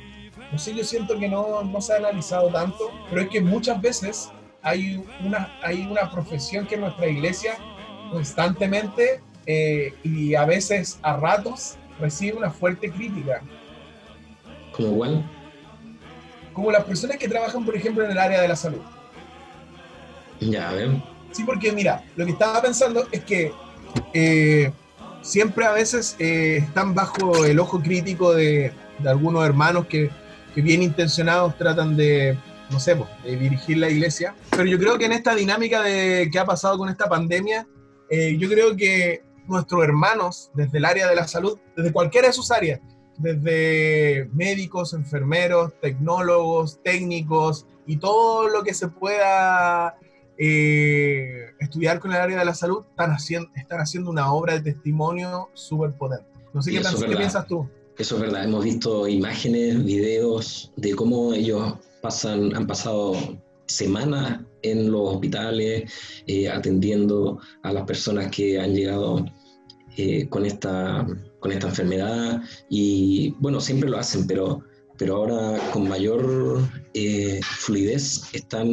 [0.51, 3.81] no sé, yo siento que no, no se ha analizado tanto, pero es que muchas
[3.81, 4.29] veces
[4.61, 7.55] hay una, hay una profesión que nuestra iglesia
[8.11, 13.41] constantemente eh, y a veces a ratos recibe una fuerte crítica,
[14.75, 15.23] ¿Como igual?
[16.55, 18.79] como las personas que trabajan, por ejemplo, en el área de la salud.
[20.39, 20.91] Ya, a ver.
[21.31, 23.51] Sí, porque mira, lo que estaba pensando es que
[24.13, 24.71] eh,
[25.21, 30.09] siempre a veces eh, están bajo el ojo crítico de, de algunos hermanos que,
[30.55, 32.37] que bien intencionados tratan de,
[32.71, 34.33] no sé, pues, de dirigir la iglesia.
[34.51, 37.67] Pero yo creo que en esta dinámica de, que ha pasado con esta pandemia,
[38.09, 42.33] eh, yo creo que nuestros hermanos desde el área de la salud, desde cualquiera de
[42.33, 42.79] sus áreas,
[43.17, 49.97] desde médicos, enfermeros, tecnólogos, técnicos y todo lo que se pueda
[50.37, 54.73] eh, estudiar con el área de la salud, están haciendo, están haciendo una obra de
[54.73, 56.25] testimonio súper potente.
[56.53, 57.69] No sé qué, qué piensas tú.
[57.97, 63.13] Eso es verdad, hemos visto imágenes, videos de cómo ellos pasan, han pasado
[63.67, 65.91] semanas en los hospitales
[66.27, 69.25] eh, atendiendo a las personas que han llegado
[69.97, 71.07] eh, con, esta,
[71.45, 74.63] con esta enfermedad y bueno, siempre lo hacen, pero,
[74.97, 78.67] pero ahora con mayor eh, fluidez están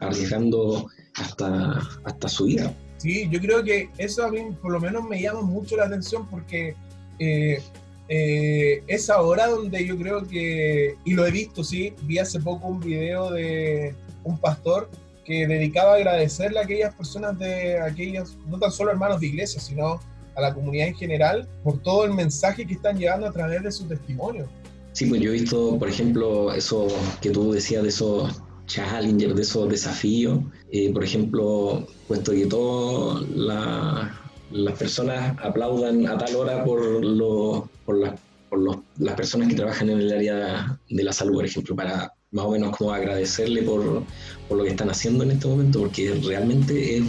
[0.00, 0.86] arriesgando
[1.16, 2.74] hasta, hasta su vida.
[2.96, 6.26] Sí, yo creo que eso a mí por lo menos me llama mucho la atención
[6.30, 6.74] porque
[7.18, 7.62] eh,
[8.08, 12.66] eh, es ahora donde yo creo que, y lo he visto, sí, vi hace poco
[12.66, 13.94] un video de
[14.24, 14.88] un pastor
[15.26, 19.60] que dedicaba a agradecerle a aquellas personas de aquellos, no tan solo hermanos de iglesia,
[19.60, 20.00] sino
[20.34, 23.72] a la comunidad en general, por todo el mensaje que están llevando a través de
[23.72, 24.48] su testimonio.
[24.92, 26.88] Sí, pues yo he visto, por ejemplo, eso
[27.20, 30.40] que tú decías de esos challengers, de esos desafíos.
[30.72, 34.20] Eh, por ejemplo, puesto que todas la-
[34.50, 38.18] las personas aplaudan a tal hora por, lo- por, las-
[38.48, 42.12] por los- las personas que trabajan en el área de la salud, por ejemplo, para
[42.32, 44.04] más o menos como agradecerle por,
[44.48, 47.04] por, lo que están haciendo en este momento, porque realmente es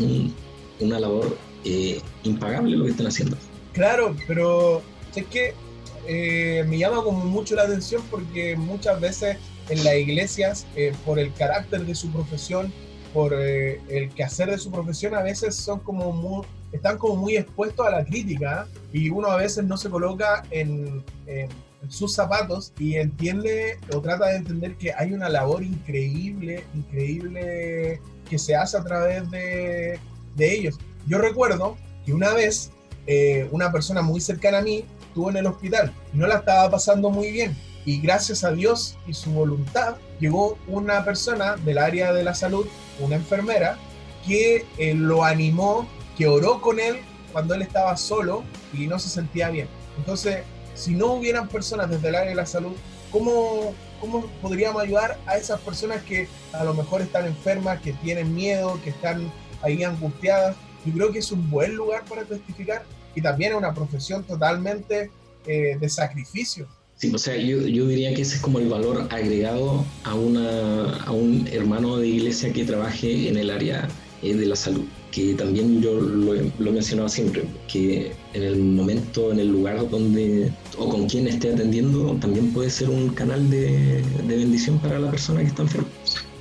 [0.80, 3.38] una labor eh, impagable lo que están haciendo.
[3.74, 4.82] Claro, pero
[5.16, 5.54] es que
[6.08, 9.38] eh, me llama como mucho la atención porque muchas veces
[9.70, 12.74] en las iglesias, eh, por el carácter de su profesión,
[13.14, 17.86] por el quehacer de su profesión, a veces son como muy, están como muy expuestos
[17.86, 21.04] a la crítica y uno a veces no se coloca en,
[21.90, 28.00] sus zapatos y entiende o trata de entender que hay una labor increíble, increíble
[28.30, 30.00] que se hace a través de
[30.38, 30.78] ellos.
[31.08, 32.72] Yo recuerdo que una vez
[33.08, 36.70] eh, una persona muy cercana a mí estuvo en el hospital y no la estaba
[36.70, 37.58] pasando muy bien.
[37.84, 42.68] Y gracias a Dios y su voluntad llegó una persona del área de la salud,
[43.00, 43.78] una enfermera,
[44.26, 47.00] que eh, lo animó, que oró con él
[47.32, 49.68] cuando él estaba solo y no se sentía bien.
[49.98, 50.44] Entonces,
[50.76, 52.74] si no hubieran personas desde el área de la salud,
[53.12, 58.34] ¿cómo, ¿cómo podríamos ayudar a esas personas que a lo mejor están enfermas, que tienen
[58.34, 59.32] miedo, que están
[59.64, 60.56] ahí angustiadas?
[60.86, 62.84] Yo creo que es un buen lugar para testificar
[63.16, 65.12] y también es una profesión totalmente
[65.46, 66.68] eh, de sacrificio.
[66.96, 70.98] Sí, o sea, yo, yo, diría que ese es como el valor agregado a, una,
[70.98, 73.88] a un hermano de iglesia que trabaje en el área
[74.22, 78.60] eh, de la salud, que también yo lo, lo, he mencionado siempre, que en el
[78.60, 83.50] momento, en el lugar donde o con quien esté atendiendo, también puede ser un canal
[83.50, 85.88] de, de bendición para la persona que está enferma.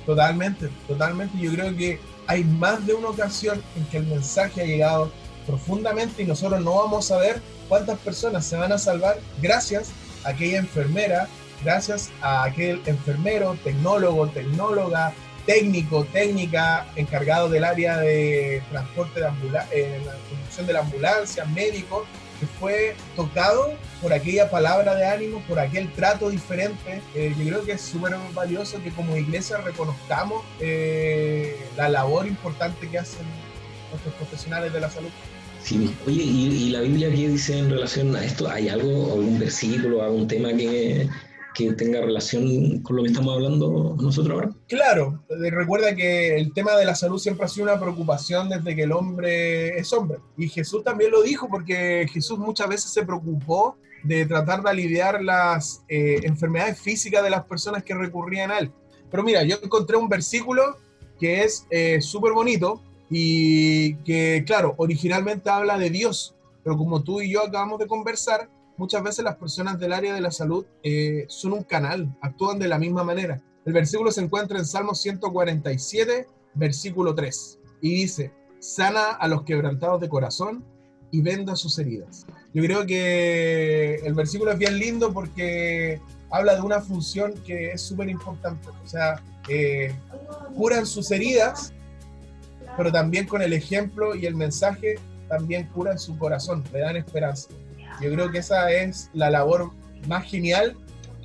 [0.05, 1.37] Totalmente, totalmente.
[1.39, 1.99] Yo creo que
[2.31, 5.11] hay más de una ocasión en que el mensaje ha llegado
[5.45, 9.89] profundamente y nosotros no vamos a ver cuántas personas se van a salvar gracias
[10.23, 11.27] a aquella enfermera,
[11.61, 15.11] gracias a aquel enfermero, tecnólogo, tecnóloga,
[15.45, 21.45] técnico, técnica, encargado del área de transporte de ambulancia, eh, la conducción de la ambulancia,
[21.45, 22.05] médico,
[22.41, 23.71] que fue tocado
[24.01, 26.99] por aquella palabra de ánimo, por aquel trato diferente.
[27.13, 32.89] Eh, yo creo que es súper valioso que como iglesia reconozcamos eh, la labor importante
[32.89, 33.27] que hacen
[33.91, 35.09] nuestros profesionales de la salud.
[35.61, 38.49] Sí, oye, ¿y, ¿y, la Biblia qué dice en relación a esto?
[38.49, 41.07] ¿Hay algo, algún versículo, algún tema que,
[41.53, 44.51] que tenga relación con lo que estamos hablando nosotros ahora?
[44.67, 48.83] Claro, recuerda que el tema de la salud siempre ha sido una preocupación desde que
[48.83, 50.19] el hombre es hombre.
[50.37, 55.23] Y Jesús también lo dijo porque Jesús muchas veces se preocupó de tratar de aliviar
[55.23, 58.71] las eh, enfermedades físicas de las personas que recurrían a él.
[59.09, 60.77] Pero mira, yo encontré un versículo
[61.19, 66.33] que es eh, súper bonito y que, claro, originalmente habla de Dios,
[66.63, 68.49] pero como tú y yo acabamos de conversar,
[68.81, 72.67] muchas veces las personas del área de la salud eh, son un canal, actúan de
[72.67, 73.39] la misma manera.
[73.63, 76.25] El versículo se encuentra en Salmo 147,
[76.55, 80.65] versículo 3, y dice, sana a los quebrantados de corazón
[81.11, 82.25] y venda sus heridas.
[82.55, 86.01] Yo creo que el versículo es bien lindo porque
[86.31, 88.67] habla de una función que es súper importante.
[88.83, 89.93] O sea, eh,
[90.55, 91.71] curan sus heridas,
[92.75, 94.95] pero también con el ejemplo y el mensaje
[95.29, 97.49] también curan su corazón, le dan esperanza.
[97.99, 99.71] Yo creo que esa es la labor
[100.07, 100.75] más genial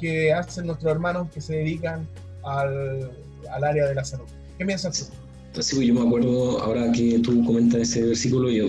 [0.00, 2.06] que hacen nuestros hermanos que se dedican
[2.44, 3.10] al,
[3.50, 4.26] al área de la salud.
[4.58, 5.10] ¿Qué piensas
[5.54, 5.62] tú?
[5.62, 8.68] Sí, yo me acuerdo, ahora que tú comentas ese versículo, yo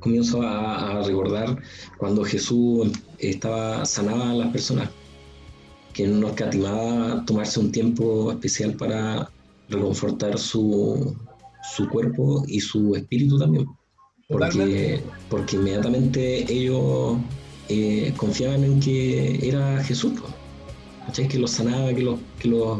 [0.00, 1.56] comienzo a, a recordar
[1.96, 4.90] cuando Jesús estaba sanaba a las personas,
[5.94, 9.30] que no escatimaba tomarse un tiempo especial para
[9.70, 11.16] reconfortar su,
[11.74, 13.66] su cuerpo y su espíritu también
[14.30, 17.16] porque, porque inmediatamente ellos
[17.68, 20.12] eh, confiaban en que era Jesús,
[21.06, 21.26] ¿cachai?
[21.26, 22.78] que los sanaba, que, los, que, los,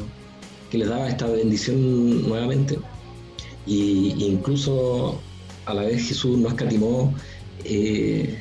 [0.71, 2.79] que les daba esta bendición nuevamente.
[3.67, 5.21] Y incluso
[5.67, 7.13] a la vez Jesús no escatimó
[7.65, 8.39] eh,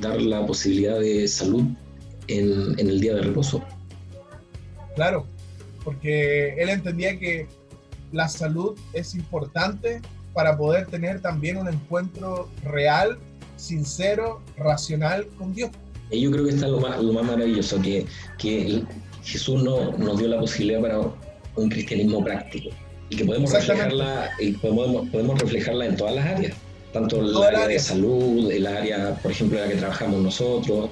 [0.00, 1.64] dar la posibilidad de salud
[2.28, 3.62] en, en el día de reposo.
[4.94, 5.26] Claro,
[5.84, 7.46] porque él entendía que
[8.12, 10.02] la salud es importante
[10.32, 13.18] para poder tener también un encuentro real,
[13.56, 15.70] sincero, racional con Dios.
[16.10, 18.06] Y yo creo que está lo más, lo más maravilloso, que,
[18.38, 18.82] que
[19.24, 21.00] Jesús no, nos dio la posibilidad para
[21.56, 22.70] un cristianismo práctico
[23.12, 26.54] y que podemos reflejarla, y podemos, podemos reflejarla en todas las áreas,
[26.92, 30.88] tanto el área, área de salud, el área, por ejemplo, en la que trabajamos nosotros.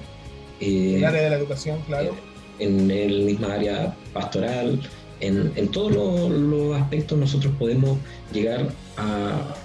[0.59, 2.15] Eh, el área de la educación, claro.
[2.59, 4.79] En, en el misma área pastoral,
[5.21, 7.97] en, todos los, aspectos nosotros podemos
[8.31, 9.55] llegar a,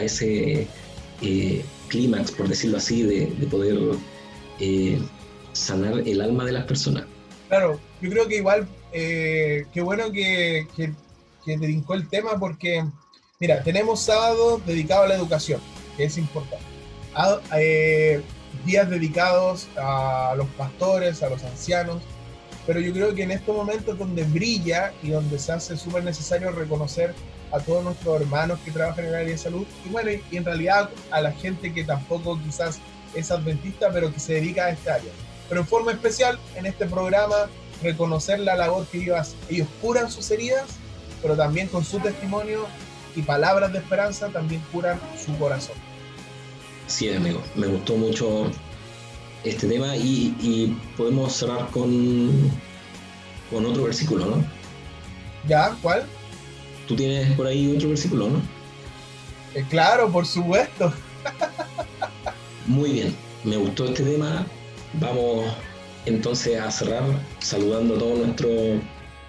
[0.00, 0.66] ese
[1.20, 3.76] eh, clímax, por decirlo así, de, de poder
[4.60, 4.98] eh,
[5.52, 7.04] sanar el alma de las personas.
[7.48, 10.92] Claro, yo creo que igual, eh, qué bueno que, que,
[11.44, 12.84] que te brincó el tema porque,
[13.38, 15.60] mira, tenemos sábado dedicado a la educación,
[15.96, 16.64] que es importante.
[17.14, 18.22] A, eh,
[18.64, 22.02] días dedicados a los pastores, a los ancianos,
[22.66, 26.50] pero yo creo que en estos momentos donde brilla y donde se hace súper necesario
[26.52, 27.14] reconocer
[27.50, 30.44] a todos nuestros hermanos que trabajan en el área de salud y bueno, y en
[30.44, 32.78] realidad a la gente que tampoco quizás
[33.14, 35.12] es adventista, pero que se dedica a esta área.
[35.48, 37.36] Pero en forma especial, en este programa,
[37.82, 40.64] reconocer la labor que ellos, ellos curan sus heridas,
[41.20, 42.66] pero también con su testimonio
[43.14, 45.76] y palabras de esperanza también curan su corazón.
[46.86, 48.50] Sí, amigo, me gustó mucho
[49.44, 52.50] este tema y, podemos cerrar con,
[53.50, 54.44] con otro versículo, ¿no?
[55.48, 55.76] ¿Ya?
[55.82, 56.04] ¿Cuál?
[56.86, 58.42] Tú tienes por ahí otro versículo, ¿no?
[59.54, 60.92] Eh, claro, por supuesto.
[62.66, 64.46] Muy bien, me gustó este tema.
[64.94, 65.46] Vamos
[66.06, 67.02] entonces a cerrar
[67.38, 68.80] saludando a todos nuestros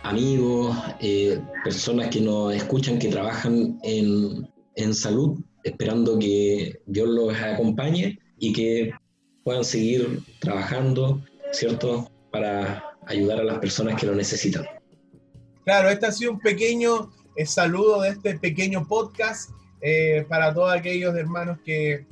[0.04, 7.34] amigos, eh, personas que nos escuchan, que trabajan en, en salud, esperando que Dios los
[7.36, 8.92] acompañe y que
[9.44, 11.22] puedan seguir trabajando,
[11.52, 12.10] ¿cierto?
[12.32, 14.66] Para ayudar a las personas que lo necesitan.
[15.66, 19.50] Claro, este ha sido un pequeño eh, saludo de este pequeño podcast
[19.82, 22.06] eh, para todos aquellos hermanos que,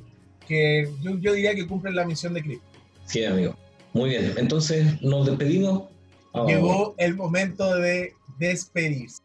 [0.46, 2.66] que yo, yo, diría que cumplen la misión de Cristo.
[3.06, 3.54] Sí, amigo.
[3.92, 5.84] Muy bien, entonces nos despedimos.
[6.46, 9.22] Llegó el momento de despedirse.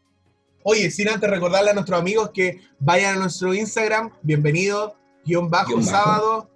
[0.62, 4.94] Oye, sin antes recordarle a nuestros amigos que vayan a nuestro Instagram, bienvenido,
[5.24, 6.50] guion bajo, sábado.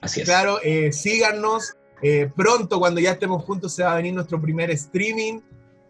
[0.00, 0.26] Así es.
[0.26, 1.74] Claro, eh, síganos.
[2.02, 5.40] Eh, pronto, cuando ya estemos juntos, se va a venir nuestro primer streaming.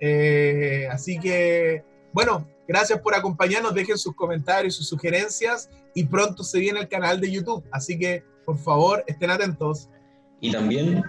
[0.01, 3.75] Eh, así que, bueno, gracias por acompañarnos.
[3.75, 5.69] Dejen sus comentarios, sus sugerencias.
[5.95, 7.65] Y pronto se viene el canal de YouTube.
[7.71, 9.89] Así que, por favor, estén atentos.
[10.41, 11.03] Y también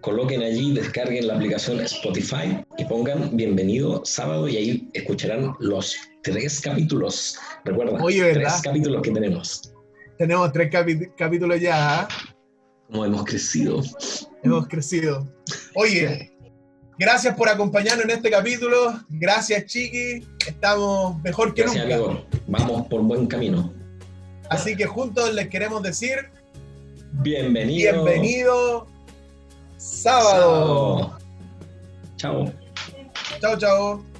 [0.00, 6.60] coloquen allí, descarguen la aplicación Spotify y pongan bienvenido sábado y ahí escucharán los tres
[6.60, 7.36] capítulos.
[7.64, 9.72] Recuerda, Oye, tres capítulos que tenemos.
[10.16, 10.70] Tenemos tres
[11.16, 12.02] capítulos ya.
[12.02, 12.08] ¿ah?
[12.86, 13.82] Como hemos crecido.
[14.42, 15.26] Hemos crecido.
[15.74, 16.32] Oye,
[16.98, 19.00] gracias por acompañarnos en este capítulo.
[19.08, 20.26] Gracias, Chiqui.
[20.46, 21.96] Estamos mejor que gracias, nunca.
[21.96, 22.26] Amigo.
[22.46, 23.72] Vamos por buen camino.
[24.48, 26.30] Así que juntos les queremos decir.
[27.12, 28.04] Bienvenido.
[28.04, 28.86] Bienvenido.
[29.76, 31.18] Sábado.
[32.16, 32.52] Chao.
[33.40, 34.15] Chao, chao.